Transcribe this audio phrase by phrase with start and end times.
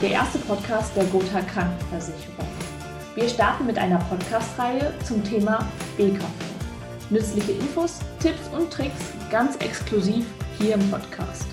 [0.00, 2.46] der erste Podcast der Gotha Krankenversicherung.
[3.16, 6.22] Wir starten mit einer Podcast-Reihe zum Thema BKV.
[7.10, 10.24] Nützliche Infos, Tipps und Tricks ganz exklusiv
[10.56, 11.46] hier im Podcast.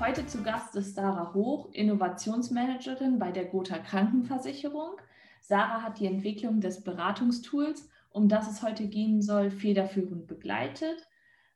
[0.00, 4.96] Heute zu Gast ist Sarah Hoch, Innovationsmanagerin bei der Gotha Krankenversicherung.
[5.40, 11.06] Sarah hat die Entwicklung des Beratungstools, um das es heute gehen soll, federführend begleitet.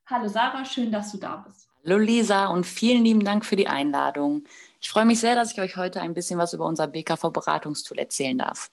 [0.07, 1.68] Hallo Sarah, schön, dass du da bist.
[1.89, 4.45] Hallo Lisa und vielen lieben Dank für die Einladung.
[4.79, 8.37] Ich freue mich sehr, dass ich euch heute ein bisschen was über unser BKV-Beratungstool erzählen
[8.37, 8.71] darf.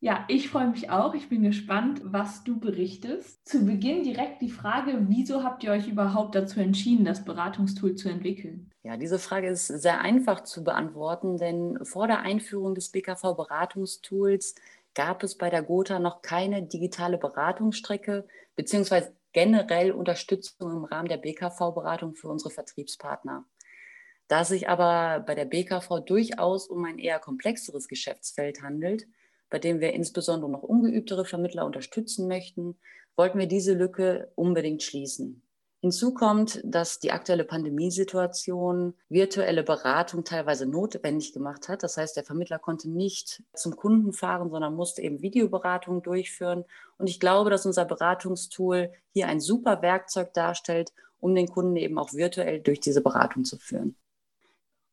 [0.00, 1.14] Ja, ich freue mich auch.
[1.14, 3.48] Ich bin gespannt, was du berichtest.
[3.48, 8.10] Zu Beginn direkt die Frage, wieso habt ihr euch überhaupt dazu entschieden, das Beratungstool zu
[8.10, 8.70] entwickeln?
[8.82, 14.56] Ja, diese Frage ist sehr einfach zu beantworten, denn vor der Einführung des BKV-Beratungstools
[14.94, 21.18] gab es bei der Gotha noch keine digitale Beratungsstrecke beziehungsweise generell Unterstützung im Rahmen der
[21.18, 23.44] BKV-Beratung für unsere Vertriebspartner.
[24.28, 29.06] Da es sich aber bei der BKV durchaus um ein eher komplexeres Geschäftsfeld handelt,
[29.50, 32.78] bei dem wir insbesondere noch ungeübtere Vermittler unterstützen möchten,
[33.14, 35.45] wollten wir diese Lücke unbedingt schließen.
[35.82, 41.82] Hinzu kommt, dass die aktuelle Pandemiesituation virtuelle Beratung teilweise notwendig gemacht hat.
[41.82, 46.64] Das heißt, der Vermittler konnte nicht zum Kunden fahren, sondern musste eben Videoberatung durchführen.
[46.98, 51.98] Und ich glaube, dass unser Beratungstool hier ein super Werkzeug darstellt, um den Kunden eben
[51.98, 53.96] auch virtuell durch diese Beratung zu führen.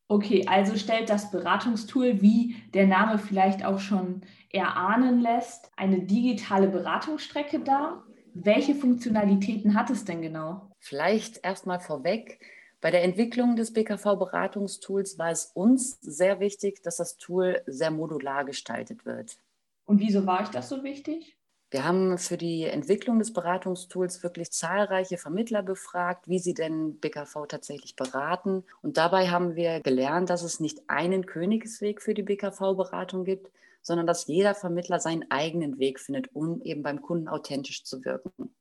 [0.08, 6.68] Okay, also stellt das Beratungstool, wie der Name vielleicht auch schon erahnen lässt, eine digitale
[6.68, 8.04] Beratungsstrecke dar.
[8.36, 10.68] Welche Funktionalitäten hat es denn genau?
[10.80, 12.40] Vielleicht erstmal vorweg.
[12.80, 18.44] Bei der Entwicklung des BKV-Beratungstools war es uns sehr wichtig, dass das Tool sehr modular
[18.44, 19.38] gestaltet wird.
[19.86, 21.36] Und wieso war euch das so wichtig?
[21.70, 27.46] Wir haben für die Entwicklung des Beratungstools wirklich zahlreiche Vermittler befragt, wie sie denn BKV
[27.48, 28.64] tatsächlich beraten.
[28.82, 33.50] Und dabei haben wir gelernt, dass es nicht einen Königsweg für die BKV-Beratung gibt,
[33.84, 38.56] sondern dass jeder Vermittler seinen eigenen Weg findet, um eben beim Kunden authentisch zu wirken.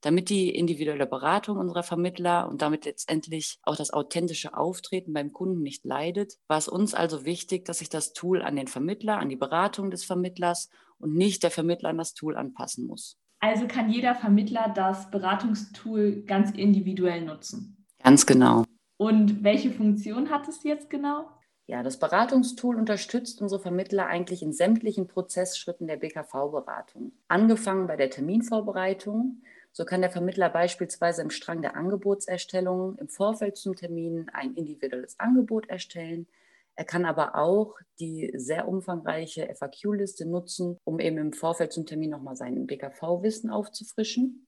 [0.00, 5.62] Damit die individuelle Beratung unserer Vermittler und damit letztendlich auch das authentische Auftreten beim Kunden
[5.62, 9.28] nicht leidet, war es uns also wichtig, dass sich das Tool an den Vermittler, an
[9.28, 13.18] die Beratung des Vermittlers und nicht der Vermittler an das Tool anpassen muss.
[13.40, 17.84] Also kann jeder Vermittler das Beratungstool ganz individuell nutzen.
[18.02, 18.64] Ganz genau.
[18.98, 21.28] Und welche Funktion hat es jetzt genau?
[21.70, 27.12] Ja, das Beratungstool unterstützt unsere Vermittler eigentlich in sämtlichen Prozessschritten der BKV-Beratung.
[27.28, 29.42] Angefangen bei der Terminvorbereitung.
[29.72, 35.20] So kann der Vermittler beispielsweise im Strang der Angebotserstellung im Vorfeld zum Termin ein individuelles
[35.20, 36.26] Angebot erstellen.
[36.74, 42.10] Er kann aber auch die sehr umfangreiche FAQ-Liste nutzen, um eben im Vorfeld zum Termin
[42.10, 44.46] nochmal sein BKV-Wissen aufzufrischen.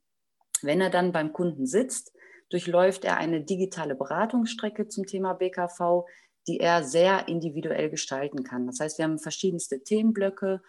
[0.63, 2.15] Wenn er dann beim Kunden sitzt,
[2.49, 6.07] durchläuft er eine digitale Beratungsstrecke zum Thema BKV,
[6.51, 8.67] die er sehr individuell gestalten kann.
[8.67, 10.61] Das heißt, wir haben verschiedenste Themenblöcke,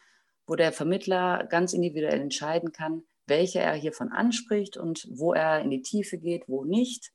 [0.46, 5.72] wo der Vermittler ganz individuell entscheiden kann, welche er hiervon anspricht und wo er in
[5.72, 7.12] die Tiefe geht, wo nicht.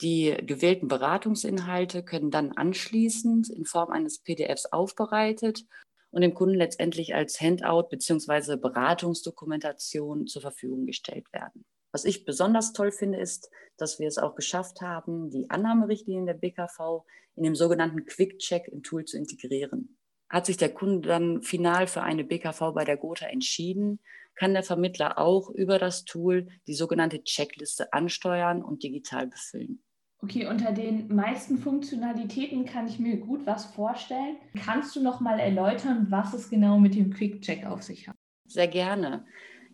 [0.00, 5.64] Die gewählten Beratungsinhalte können dann anschließend in Form eines PDFs aufbereitet
[6.10, 8.56] und dem Kunden letztendlich als Handout bzw.
[8.56, 11.64] Beratungsdokumentation zur Verfügung gestellt werden.
[11.92, 16.34] Was ich besonders toll finde, ist, dass wir es auch geschafft haben, die Annahmerichtlinien der
[16.34, 17.04] BKV
[17.36, 19.96] in dem sogenannten Quick-Check im Tool zu integrieren.
[20.28, 23.98] Hat sich der Kunde dann final für eine BKV bei der Gotha entschieden,
[24.36, 29.82] kann der Vermittler auch über das Tool die sogenannte Checkliste ansteuern und digital befüllen.
[30.22, 34.36] Okay, unter den meisten Funktionalitäten kann ich mir gut was vorstellen.
[34.64, 38.16] Kannst du noch mal erläutern, was es genau mit dem Quick-Check auf sich hat?
[38.46, 39.24] Sehr gerne.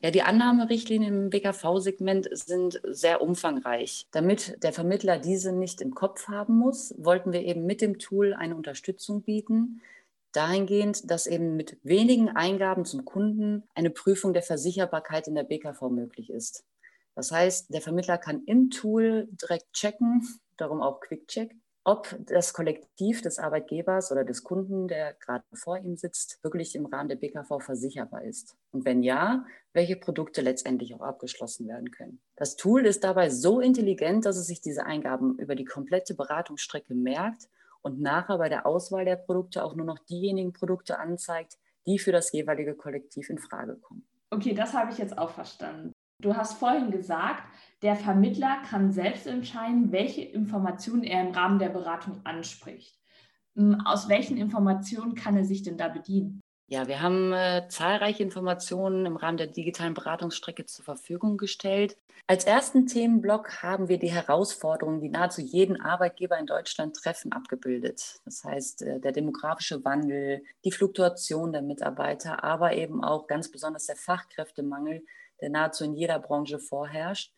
[0.03, 4.07] Ja, die Annahmerichtlinien im BKV-Segment sind sehr umfangreich.
[4.11, 8.35] Damit der Vermittler diese nicht im Kopf haben muss, wollten wir eben mit dem Tool
[8.35, 9.81] eine Unterstützung bieten,
[10.33, 15.89] dahingehend, dass eben mit wenigen Eingaben zum Kunden eine Prüfung der Versicherbarkeit in der BKV
[15.89, 16.65] möglich ist.
[17.15, 21.56] Das heißt, der Vermittler kann im Tool direkt checken, darum auch Quick Check,
[21.87, 26.87] ob das Kollektiv des Arbeitgebers oder des Kunden, der gerade vor ihm sitzt, wirklich im
[26.87, 28.56] Rahmen der BKV versicherbar ist.
[28.73, 32.21] Und wenn ja, welche Produkte letztendlich auch abgeschlossen werden können.
[32.35, 36.93] Das Tool ist dabei so intelligent, dass es sich diese Eingaben über die komplette Beratungsstrecke
[36.93, 37.49] merkt
[37.83, 41.56] und nachher bei der Auswahl der Produkte auch nur noch diejenigen Produkte anzeigt,
[41.87, 44.05] die für das jeweilige Kollektiv in Frage kommen.
[44.31, 45.93] Okay, das habe ich jetzt auch verstanden.
[46.23, 47.43] Du hast vorhin gesagt,
[47.83, 52.99] der Vermittler kann selbst entscheiden, welche Informationen er im Rahmen der Beratung anspricht.
[53.55, 56.41] Hm, aus welchen Informationen kann er sich denn da bedienen?
[56.69, 61.97] Ja, wir haben äh, zahlreiche Informationen im Rahmen der digitalen Beratungsstrecke zur Verfügung gestellt.
[62.27, 68.21] Als ersten Themenblock haben wir die Herausforderungen, die nahezu jeden Arbeitgeber in Deutschland treffen, abgebildet.
[68.25, 73.87] Das heißt, äh, der demografische Wandel, die Fluktuation der Mitarbeiter, aber eben auch ganz besonders
[73.87, 75.05] der Fachkräftemangel,
[75.41, 77.33] der nahezu in jeder Branche vorherrscht.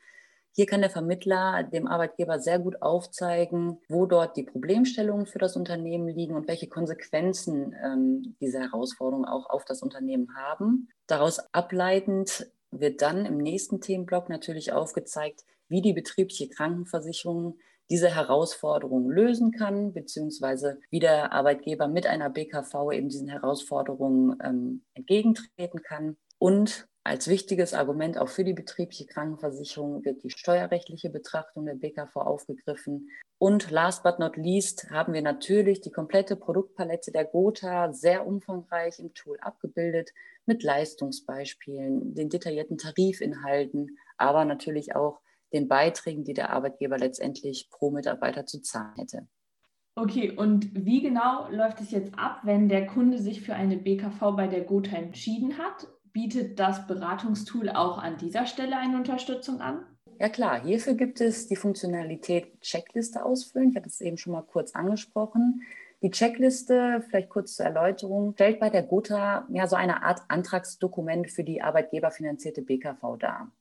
[0.59, 5.57] Hier kann der Vermittler dem Arbeitgeber sehr gut aufzeigen, wo dort die Problemstellungen für das
[5.57, 10.89] Unternehmen liegen und welche Konsequenzen ähm, diese Herausforderungen auch auf das Unternehmen haben.
[11.07, 17.59] Daraus ableitend wird dann im nächsten Themenblock natürlich aufgezeigt, wie die betriebliche Krankenversicherung
[17.91, 24.85] diese Herausforderungen lösen kann, beziehungsweise wie der Arbeitgeber mit einer BKV eben diesen Herausforderungen ähm,
[24.95, 26.17] entgegentreten kann.
[26.39, 32.15] Und als wichtiges Argument auch für die betriebliche Krankenversicherung wird die steuerrechtliche Betrachtung der BKV
[32.17, 33.09] aufgegriffen.
[33.39, 38.99] Und last but not least haben wir natürlich die komplette Produktpalette der Gotha sehr umfangreich
[38.99, 40.11] im Tool abgebildet
[40.45, 45.21] mit Leistungsbeispielen, den detaillierten Tarifinhalten, aber natürlich auch
[45.55, 49.27] den Beiträgen, die der Arbeitgeber letztendlich pro Mitarbeiter zu zahlen hätte.
[49.95, 54.37] Okay, und wie genau läuft es jetzt ab, wenn der Kunde sich für eine BKV
[54.37, 55.89] bei der Gotha entschieden hat?
[56.13, 59.85] Bietet das Beratungstool auch an dieser Stelle eine Unterstützung an?
[60.19, 63.71] Ja klar, hierfür gibt es die Funktionalität Checkliste ausfüllen.
[63.71, 65.63] Ich hatte es eben schon mal kurz angesprochen.
[66.03, 71.31] Die Checkliste, vielleicht kurz zur Erläuterung, stellt bei der Gotha ja so eine Art Antragsdokument
[71.31, 73.53] für die arbeitgeberfinanzierte BKV dar.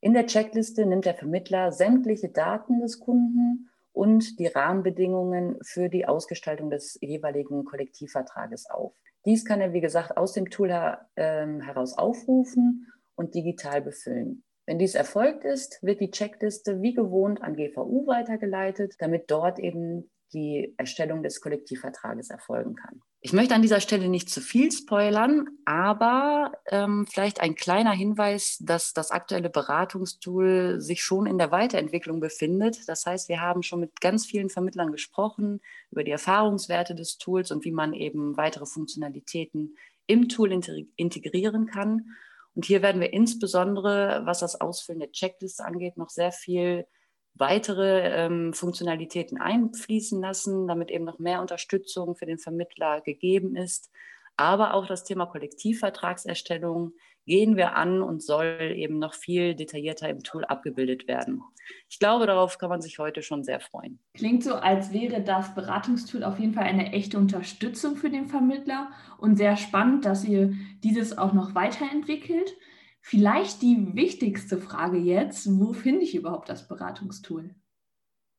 [0.00, 6.06] In der Checkliste nimmt der Vermittler sämtliche Daten des Kunden und die Rahmenbedingungen für die
[6.06, 8.94] Ausgestaltung des jeweiligen Kollektivvertrages auf.
[9.24, 10.70] Dies kann er, wie gesagt, aus dem Tool
[11.16, 14.44] ähm, heraus aufrufen und digital befüllen.
[14.66, 20.10] Wenn dies erfolgt ist, wird die Checkliste wie gewohnt an GVU weitergeleitet, damit dort eben
[20.32, 23.02] die Erstellung des Kollektivvertrages erfolgen kann.
[23.24, 28.58] Ich möchte an dieser Stelle nicht zu viel spoilern, aber ähm, vielleicht ein kleiner Hinweis,
[28.60, 32.88] dass das aktuelle Beratungstool sich schon in der Weiterentwicklung befindet.
[32.88, 35.60] Das heißt, wir haben schon mit ganz vielen Vermittlern gesprochen
[35.92, 39.76] über die Erfahrungswerte des Tools und wie man eben weitere Funktionalitäten
[40.08, 40.50] im Tool
[40.96, 42.16] integrieren kann.
[42.56, 46.86] Und hier werden wir insbesondere, was das Ausfüllen der Checkliste angeht, noch sehr viel
[47.34, 53.90] weitere ähm, Funktionalitäten einfließen lassen, damit eben noch mehr Unterstützung für den Vermittler gegeben ist.
[54.36, 56.92] Aber auch das Thema Kollektivvertragserstellung
[57.26, 61.42] gehen wir an und soll eben noch viel detaillierter im Tool abgebildet werden.
[61.88, 64.00] Ich glaube, darauf kann man sich heute schon sehr freuen.
[64.14, 68.90] Klingt so, als wäre das Beratungstool auf jeden Fall eine echte Unterstützung für den Vermittler
[69.18, 72.56] und sehr spannend, dass ihr dieses auch noch weiterentwickelt.
[73.04, 77.54] Vielleicht die wichtigste Frage jetzt, wo finde ich überhaupt das Beratungstool?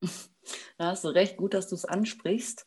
[0.76, 2.66] Da hast du recht, gut, dass du es ansprichst.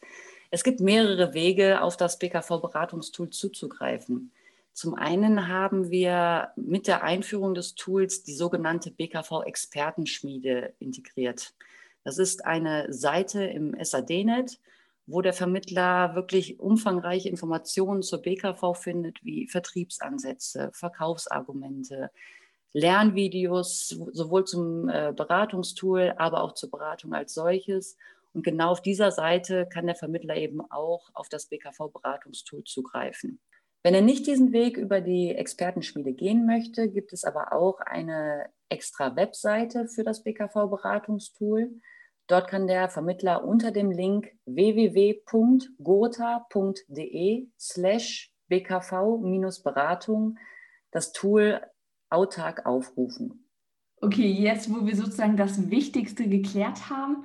[0.50, 4.32] Es gibt mehrere Wege, auf das BKV-Beratungstool zuzugreifen.
[4.74, 11.54] Zum einen haben wir mit der Einführung des Tools die sogenannte BKV-Expertenschmiede integriert.
[12.04, 14.60] Das ist eine Seite im SAD-Net,
[15.08, 22.12] wo der Vermittler wirklich umfangreiche Informationen zur BKV findet, wie Vertriebsansätze, Verkaufsargumente,
[22.74, 27.98] Lernvideos, sowohl zum äh, Beratungstool, aber auch zur Beratung als solches.
[28.34, 33.40] Und genau auf dieser Seite kann der Vermittler eben auch auf das BKV-Beratungstool zugreifen.
[33.84, 38.50] Wenn er nicht diesen Weg über die Expertenschmiede gehen möchte, gibt es aber auch eine
[38.68, 41.72] extra Webseite für das BKV-Beratungstool.
[42.28, 45.68] Dort kann der Vermittler unter dem Link www.gotha.de
[47.58, 50.38] slash bkv-beratung
[50.92, 51.62] das Tool
[52.10, 53.50] autark aufrufen.
[54.02, 57.24] Okay, jetzt wo wir sozusagen das Wichtigste geklärt haben,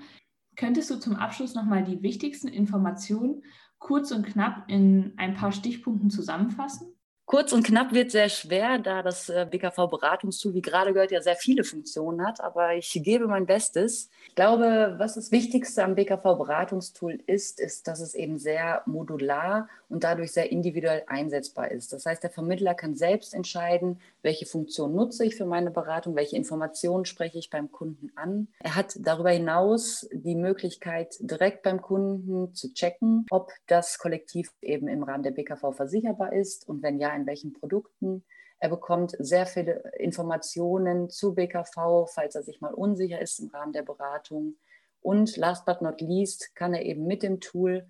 [0.57, 3.45] könntest du zum Abschluss nochmal die wichtigsten Informationen
[3.79, 6.95] kurz und knapp in ein paar Stichpunkten zusammenfassen?
[7.25, 11.37] Kurz und knapp wird sehr schwer, da das äh, BKV-Beratungstool, wie gerade gehört, ja sehr
[11.37, 14.11] viele Funktionen hat, aber ich gebe mein Bestes.
[14.29, 20.05] Ich glaube, was das Wichtigste am BKV-Beratungstool ist, ist, dass es eben sehr modular und
[20.05, 21.93] dadurch sehr individuell einsetzbar ist.
[21.93, 26.37] Das heißt, der Vermittler kann selbst entscheiden, welche Funktion nutze ich für meine Beratung, welche
[26.37, 28.49] Informationen spreche ich beim Kunden an.
[28.59, 34.89] Er hat darüber hinaus die Möglichkeit, direkt beim Kunden zu checken, ob das Kollektiv eben
[34.89, 38.25] im Rahmen der BKV versicherbar ist und wenn ja, in welchen Produkten.
[38.59, 43.73] Er bekommt sehr viele Informationen zu BKV, falls er sich mal unsicher ist im Rahmen
[43.73, 44.57] der Beratung.
[45.01, 47.89] Und last but not least kann er eben mit dem Tool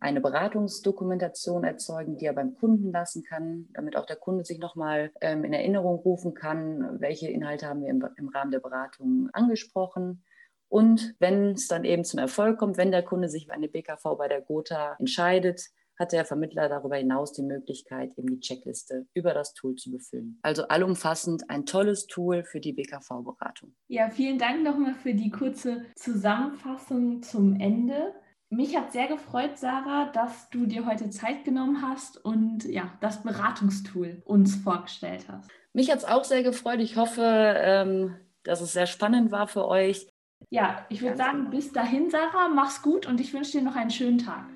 [0.00, 5.10] eine Beratungsdokumentation erzeugen, die er beim Kunden lassen kann, damit auch der Kunde sich nochmal
[5.20, 10.22] ähm, in Erinnerung rufen kann, welche Inhalte haben wir im, im Rahmen der Beratung angesprochen.
[10.68, 14.02] Und wenn es dann eben zum Erfolg kommt, wenn der Kunde sich für eine BKV
[14.18, 19.34] bei der Gotha entscheidet, hat der Vermittler darüber hinaus die Möglichkeit, eben die Checkliste über
[19.34, 20.38] das Tool zu befüllen.
[20.42, 23.74] Also allumfassend ein tolles Tool für die BKV-Beratung.
[23.88, 28.14] Ja, vielen Dank nochmal für die kurze Zusammenfassung zum Ende.
[28.50, 33.22] Mich hat sehr gefreut, Sarah, dass du dir heute Zeit genommen hast und ja, das
[33.22, 35.50] Beratungstool uns vorgestellt hast.
[35.72, 36.80] Mich hat es auch sehr gefreut.
[36.80, 40.06] Ich hoffe, ähm, dass es sehr spannend war für euch.
[40.50, 41.50] Ja, ich würde sagen, genau.
[41.50, 44.46] bis dahin, Sarah, mach's gut und ich wünsche dir noch einen schönen Tag.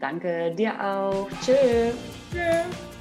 [0.00, 1.28] Danke dir auch.
[1.44, 1.94] Tschüss.
[2.32, 2.97] Tschüss.